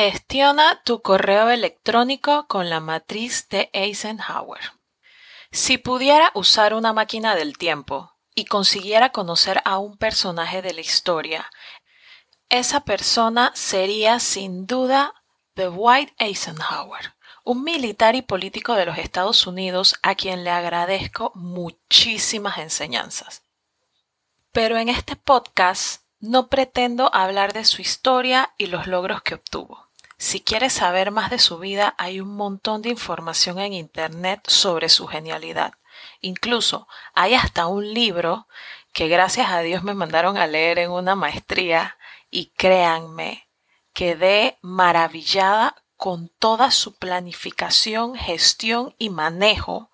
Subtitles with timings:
[0.00, 4.60] Gestiona tu correo electrónico con la matriz de Eisenhower.
[5.50, 10.82] Si pudiera usar una máquina del tiempo y consiguiera conocer a un personaje de la
[10.82, 11.50] historia,
[12.48, 15.14] esa persona sería sin duda
[15.56, 22.58] Dwight Eisenhower, un militar y político de los Estados Unidos a quien le agradezco muchísimas
[22.58, 23.42] enseñanzas.
[24.52, 29.87] Pero en este podcast no pretendo hablar de su historia y los logros que obtuvo.
[30.18, 34.88] Si quieres saber más de su vida, hay un montón de información en Internet sobre
[34.88, 35.74] su genialidad.
[36.20, 38.48] Incluso hay hasta un libro
[38.92, 41.96] que gracias a Dios me mandaron a leer en una maestría
[42.30, 43.48] y créanme,
[43.92, 49.90] quedé maravillada con toda su planificación, gestión y manejo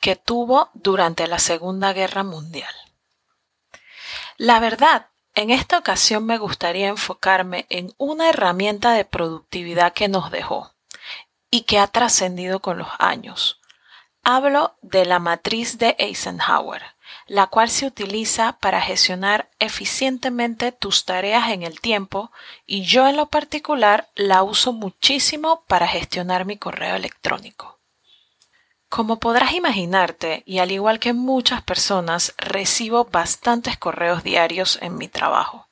[0.00, 2.74] que tuvo durante la Segunda Guerra Mundial.
[4.36, 10.30] La verdad en esta ocasión me gustaría enfocarme en una herramienta de productividad que nos
[10.30, 10.72] dejó
[11.50, 13.60] y que ha trascendido con los años.
[14.22, 16.82] Hablo de la matriz de Eisenhower,
[17.26, 22.30] la cual se utiliza para gestionar eficientemente tus tareas en el tiempo
[22.66, 27.78] y yo en lo particular la uso muchísimo para gestionar mi correo electrónico.
[28.92, 35.08] Como podrás imaginarte, y al igual que muchas personas, recibo bastantes correos diarios en mi
[35.08, 35.66] trabajo.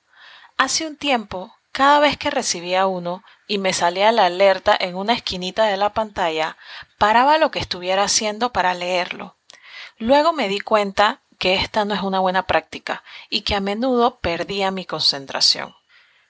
[0.57, 5.13] Hace un tiempo, cada vez que recibía uno y me salía la alerta en una
[5.13, 6.57] esquinita de la pantalla,
[6.97, 9.35] paraba lo que estuviera haciendo para leerlo.
[9.98, 14.17] Luego me di cuenta que esta no es una buena práctica y que a menudo
[14.21, 15.77] perdía mi concentración.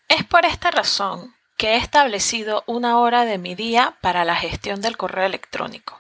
[0.09, 4.81] Es por esta razón que he establecido una hora de mi día para la gestión
[4.81, 6.00] del correo electrónico.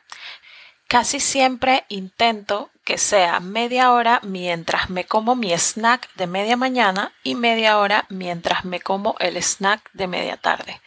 [0.90, 7.12] Casi siempre intento que sea media hora mientras me como mi snack de media mañana
[7.22, 10.80] y media hora mientras me como el snack de media tarde.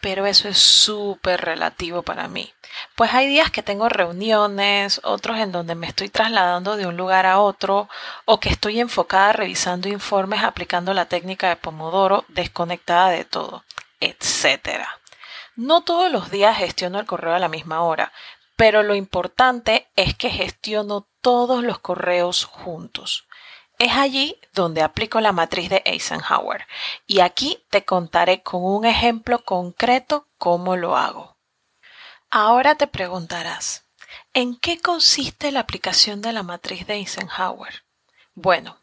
[0.00, 2.50] Pero eso es súper relativo para mí.
[2.94, 7.26] Pues hay días que tengo reuniones, otros en donde me estoy trasladando de un lugar
[7.26, 7.90] a otro
[8.24, 13.64] o que estoy enfocada revisando informes aplicando la técnica de Pomodoro desconectada de todo,
[14.00, 14.86] etc.
[15.56, 18.12] No todos los días gestiono el correo a la misma hora,
[18.62, 23.26] pero lo importante es que gestiono todos los correos juntos.
[23.80, 26.64] Es allí donde aplico la matriz de Eisenhower
[27.08, 31.34] y aquí te contaré con un ejemplo concreto cómo lo hago.
[32.30, 33.82] Ahora te preguntarás,
[34.32, 37.82] ¿en qué consiste la aplicación de la matriz de Eisenhower?
[38.36, 38.78] Bueno,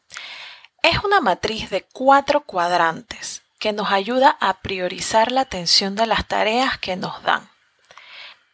[0.83, 6.27] es una matriz de cuatro cuadrantes que nos ayuda a priorizar la atención de las
[6.27, 7.49] tareas que nos dan.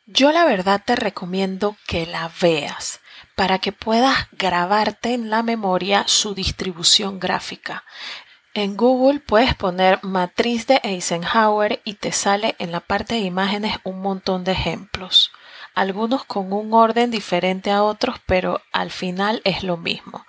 [0.07, 3.01] Yo la verdad te recomiendo que la veas
[3.33, 7.83] para que puedas grabarte en la memoria su distribución gráfica.
[8.53, 13.77] En Google puedes poner matriz de Eisenhower y te sale en la parte de imágenes
[13.83, 15.31] un montón de ejemplos,
[15.73, 20.23] algunos con un orden diferente a otros, pero al final es lo mismo.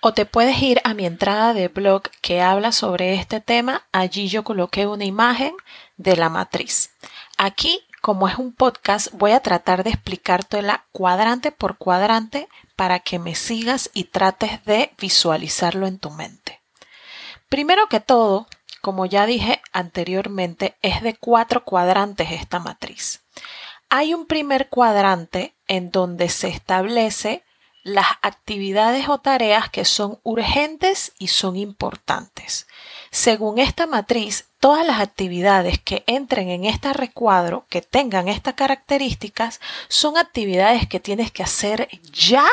[0.00, 4.28] O te puedes ir a mi entrada de blog que habla sobre este tema, allí
[4.28, 5.54] yo coloqué una imagen
[5.96, 6.94] de la matriz.
[7.38, 13.18] Aquí como es un podcast, voy a tratar de explicártela cuadrante por cuadrante para que
[13.18, 16.60] me sigas y trates de visualizarlo en tu mente.
[17.48, 18.46] Primero que todo,
[18.80, 23.22] como ya dije anteriormente, es de cuatro cuadrantes esta matriz.
[23.90, 27.42] Hay un primer cuadrante en donde se establece
[27.82, 32.66] las actividades o tareas que son urgentes y son importantes.
[33.10, 39.60] Según esta matriz, todas las actividades que entren en este recuadro, que tengan estas características,
[39.88, 42.46] son actividades que tienes que hacer ya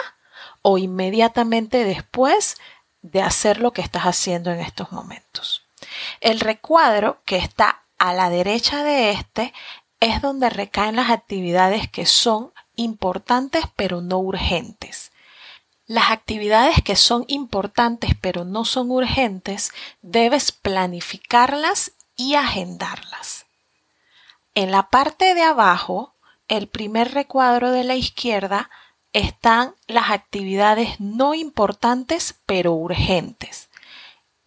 [0.61, 2.57] o inmediatamente después
[3.01, 5.63] de hacer lo que estás haciendo en estos momentos.
[6.21, 9.53] El recuadro que está a la derecha de este
[9.99, 15.11] es donde recaen las actividades que son importantes pero no urgentes.
[15.87, 23.45] Las actividades que son importantes pero no son urgentes debes planificarlas y agendarlas.
[24.55, 26.13] En la parte de abajo,
[26.47, 28.69] el primer recuadro de la izquierda,
[29.13, 33.69] están las actividades no importantes pero urgentes.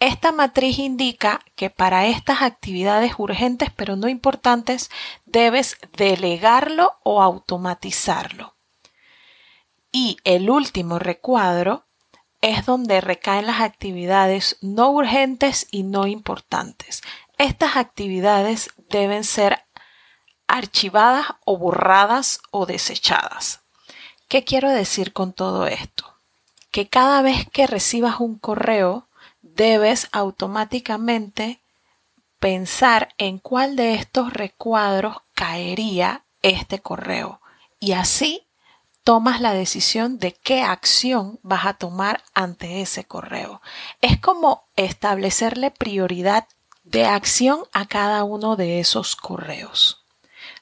[0.01, 4.91] Esta matriz indica que para estas actividades urgentes pero no importantes
[5.25, 8.55] debes delegarlo o automatizarlo.
[9.93, 11.85] Y el último recuadro
[12.41, 17.03] es donde recaen las actividades no urgentes y no importantes.
[17.37, 19.63] Estas actividades deben ser
[20.47, 23.61] archivadas o borradas o desechadas.
[24.29, 26.05] ¿Qué quiero decir con todo esto?
[26.71, 29.07] Que cada vez que recibas un correo
[29.43, 31.61] debes automáticamente
[32.39, 37.41] pensar en cuál de estos recuadros caería este correo
[37.81, 38.48] y así
[39.09, 43.63] tomas la decisión de qué acción vas a tomar ante ese correo.
[44.03, 46.45] Es como establecerle prioridad
[46.85, 50.05] de acción a cada uno de esos correos.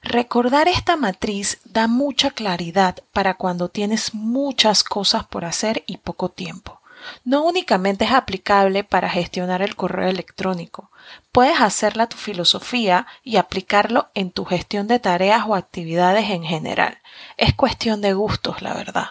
[0.01, 6.29] Recordar esta matriz da mucha claridad para cuando tienes muchas cosas por hacer y poco
[6.29, 6.76] tiempo.
[7.25, 10.91] No únicamente es aplicable para gestionar el correo electrónico,
[11.33, 16.99] puedes hacerla tu filosofía y aplicarlo en tu gestión de tareas o actividades en general.
[17.37, 19.11] Es cuestión de gustos, la verdad.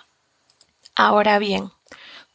[0.95, 1.71] Ahora bien,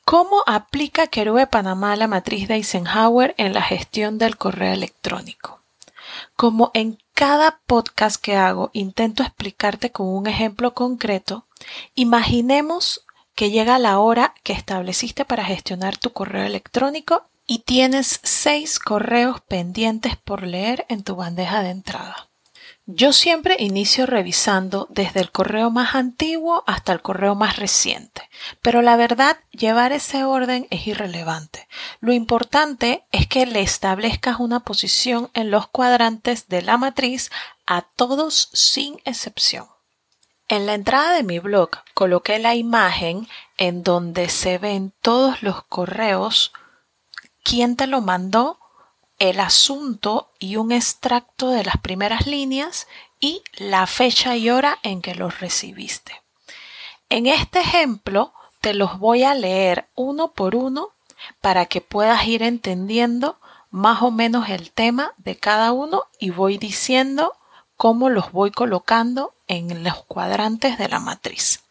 [0.05, 5.61] ¿cómo aplica Querube Panamá la matriz de Eisenhower en la gestión del correo electrónico?
[6.37, 11.45] Como en cada podcast que hago intento explicarte con un ejemplo concreto,
[11.95, 13.05] imaginemos
[13.35, 19.41] que llega la hora que estableciste para gestionar tu correo electrónico y tienes seis correos
[19.41, 22.29] pendientes por leer en tu bandeja de entrada.
[22.87, 28.29] Yo siempre inicio revisando desde el correo más antiguo hasta el correo más reciente,
[28.63, 31.69] pero la verdad llevar ese orden es irrelevante.
[32.01, 37.31] Lo importante es que le establezcas una posición en los cuadrantes de la matriz
[37.67, 39.67] a todos sin excepción.
[40.51, 45.63] En la entrada de mi blog coloqué la imagen en donde se ven todos los
[45.63, 46.53] correos
[47.45, 48.59] quién te lo mandó,
[49.21, 52.89] el asunto y un extracto de las primeras líneas
[53.21, 56.21] y la fecha y hora en que los recibiste.
[57.11, 60.89] En este ejemplo te los voy a leer uno por uno
[61.41, 63.39] para que puedas ir entendiendo
[63.71, 67.37] más o menos el tema de cada uno y voy diciendo
[67.77, 71.65] cómo los voy colocando en los cuadrantes de la matriz.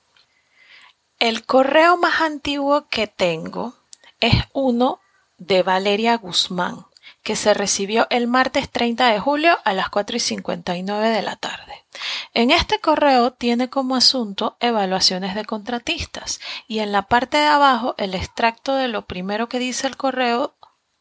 [1.17, 3.73] El correo más antiguo que tengo
[4.19, 4.99] es uno
[5.37, 6.85] de Valeria Guzmán,
[7.23, 11.37] que se recibió el martes 30 de julio a las 4 y 59 de la
[11.37, 11.85] tarde.
[12.33, 17.95] En este correo tiene como asunto evaluaciones de contratistas y en la parte de abajo
[17.97, 20.53] el extracto de lo primero que dice el correo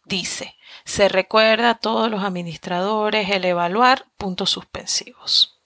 [0.04, 0.54] dice
[0.84, 5.57] se recuerda a todos los administradores el evaluar puntos suspensivos.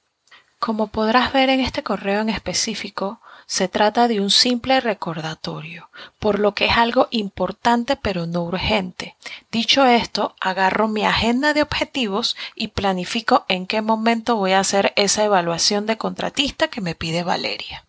[0.63, 6.39] Como podrás ver en este correo en específico, se trata de un simple recordatorio, por
[6.39, 9.17] lo que es algo importante pero no urgente.
[9.51, 14.93] Dicho esto, agarro mi agenda de objetivos y planifico en qué momento voy a hacer
[14.95, 17.85] esa evaluación de contratista que me pide Valeria.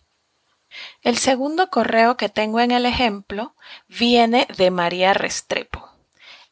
[1.04, 3.54] El segundo correo que tengo en el ejemplo
[3.88, 5.90] viene de María Restrepo.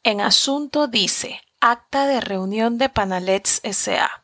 [0.04, 4.21] En asunto dice Acta de reunión de Panalets S.A.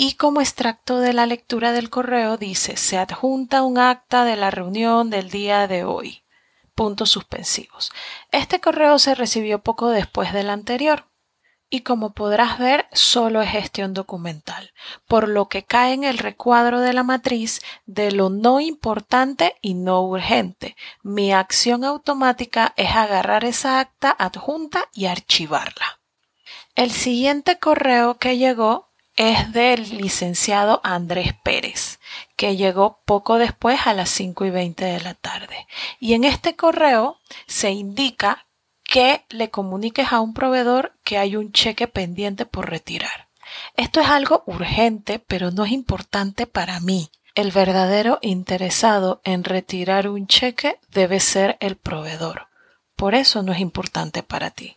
[0.00, 4.52] Y como extracto de la lectura del correo dice, se adjunta un acta de la
[4.52, 6.22] reunión del día de hoy.
[6.76, 7.90] Puntos suspensivos.
[8.30, 11.06] Este correo se recibió poco después del anterior.
[11.68, 14.72] Y como podrás ver, solo es gestión documental,
[15.08, 19.74] por lo que cae en el recuadro de la matriz de lo no importante y
[19.74, 20.76] no urgente.
[21.02, 25.98] Mi acción automática es agarrar esa acta adjunta y archivarla.
[26.76, 28.87] El siguiente correo que llegó
[29.18, 31.98] es del licenciado Andrés Pérez,
[32.36, 35.66] que llegó poco después a las 5 y 20 de la tarde.
[35.98, 37.18] Y en este correo
[37.48, 38.46] se indica
[38.84, 43.26] que le comuniques a un proveedor que hay un cheque pendiente por retirar.
[43.76, 47.10] Esto es algo urgente, pero no es importante para mí.
[47.34, 52.46] El verdadero interesado en retirar un cheque debe ser el proveedor.
[52.98, 54.76] Por eso no es importante para ti.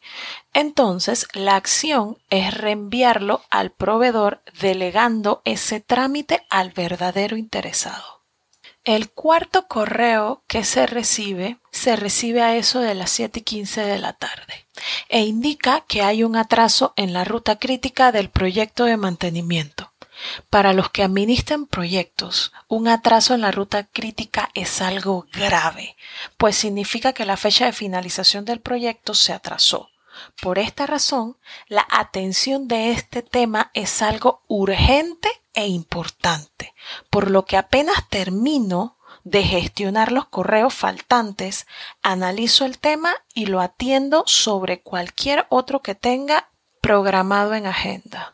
[0.54, 8.22] Entonces, la acción es reenviarlo al proveedor delegando ese trámite al verdadero interesado.
[8.84, 13.82] El cuarto correo que se recibe se recibe a eso de las 7 y 15
[13.82, 14.68] de la tarde
[15.10, 19.91] e indica que hay un atraso en la ruta crítica del proyecto de mantenimiento.
[20.50, 25.96] Para los que administran proyectos, un atraso en la ruta crítica es algo grave,
[26.38, 29.90] pues significa que la fecha de finalización del proyecto se atrasó.
[30.42, 31.38] Por esta razón,
[31.68, 36.74] la atención de este tema es algo urgente e importante,
[37.10, 41.68] por lo que apenas termino de gestionar los correos faltantes,
[42.02, 46.50] analizo el tema y lo atiendo sobre cualquier otro que tenga
[46.82, 48.34] programado en agenda.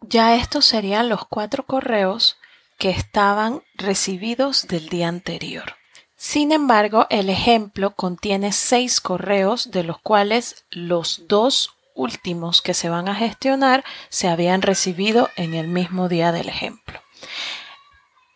[0.00, 2.36] Ya estos serían los cuatro correos
[2.78, 5.76] que estaban recibidos del día anterior.
[6.16, 12.88] Sin embargo, el ejemplo contiene seis correos, de los cuales los dos últimos que se
[12.88, 17.00] van a gestionar se habían recibido en el mismo día del ejemplo.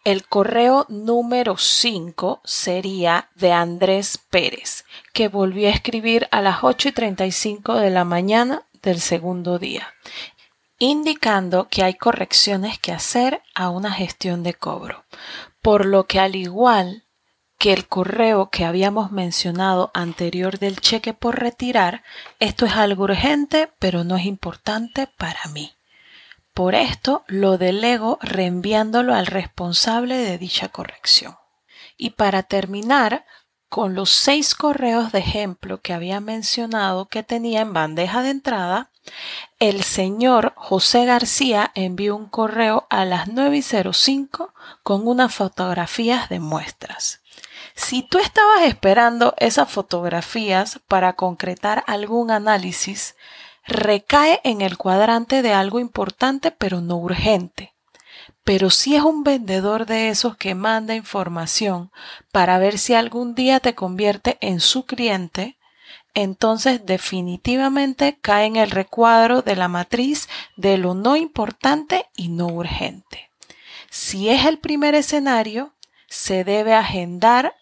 [0.05, 6.89] El correo número 5 sería de Andrés Pérez, que volvió a escribir a las 8
[6.89, 9.93] y 35 de la mañana del segundo día,
[10.79, 15.05] indicando que hay correcciones que hacer a una gestión de cobro,
[15.61, 17.05] por lo que al igual
[17.59, 22.05] que el correo que habíamos mencionado anterior del cheque por retirar,
[22.39, 25.75] esto es algo urgente, pero no es importante para mí.
[26.55, 31.37] Por esto lo delego reenviándolo al responsable de dicha corrección.
[31.97, 33.25] Y para terminar,
[33.69, 38.91] con los seis correos de ejemplo que había mencionado que tenía en bandeja de entrada,
[39.59, 47.21] el señor José García envió un correo a las 9.05 con unas fotografías de muestras.
[47.75, 53.17] Si tú estabas esperando esas fotografías para concretar algún análisis,
[53.67, 57.75] recae en el cuadrante de algo importante pero no urgente.
[58.49, 61.93] Pero si es un vendedor de esos que manda información
[62.33, 65.59] para ver si algún día te convierte en su cliente,
[66.15, 72.47] entonces definitivamente cae en el recuadro de la matriz de lo no importante y no
[72.47, 73.31] urgente.
[73.91, 75.75] Si es el primer escenario,
[76.09, 77.55] se debe agendar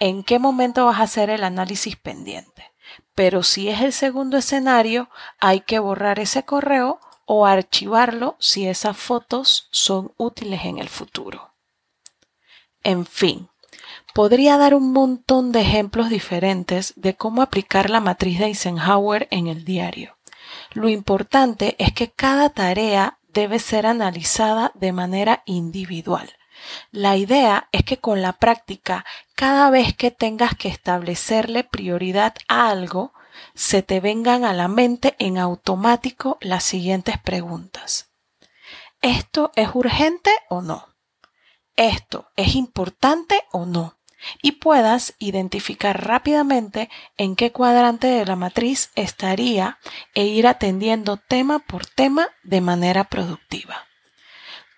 [0.00, 2.72] en qué momento vas a hacer el análisis pendiente.
[3.14, 8.96] Pero si es el segundo escenario, hay que borrar ese correo o archivarlo si esas
[8.96, 11.52] fotos son útiles en el futuro.
[12.82, 13.48] En fin,
[14.14, 19.46] podría dar un montón de ejemplos diferentes de cómo aplicar la matriz de Eisenhower en
[19.46, 20.16] el diario.
[20.72, 26.30] Lo importante es que cada tarea debe ser analizada de manera individual
[26.90, 29.04] la idea es que con la práctica,
[29.34, 33.12] cada vez que tengas que establecerle prioridad a algo,
[33.54, 38.10] se te vengan a la mente en automático las siguientes preguntas.
[39.02, 40.88] ¿Esto es urgente o no?
[41.76, 43.98] ¿Esto es importante o no?
[44.40, 49.78] Y puedas identificar rápidamente en qué cuadrante de la matriz estaría
[50.14, 53.86] e ir atendiendo tema por tema de manera productiva.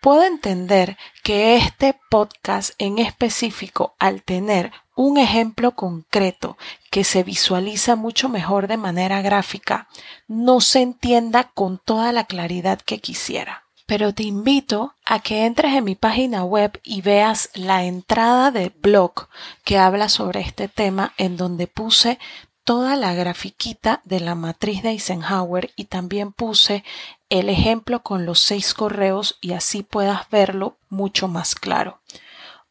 [0.01, 6.57] Puedo entender que este podcast en específico, al tener un ejemplo concreto
[6.91, 9.87] que se visualiza mucho mejor de manera gráfica,
[10.27, 13.65] no se entienda con toda la claridad que quisiera.
[13.85, 18.73] Pero te invito a que entres en mi página web y veas la entrada de
[18.81, 19.29] blog
[19.63, 22.19] que habla sobre este tema en donde puse
[22.65, 26.83] toda la grafiquita de la matriz de Eisenhower y también puse
[27.29, 32.01] el ejemplo con los seis correos y así puedas verlo mucho más claro.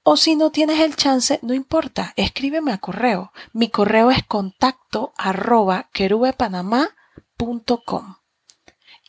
[0.08, 3.34] O si no tienes el chance, no importa, escríbeme a correo.
[3.54, 8.18] Mi correo es contacto arroba querubepanamá.com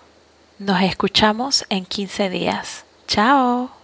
[0.58, 2.84] Nos escuchamos en 15 días.
[3.08, 3.81] Chao.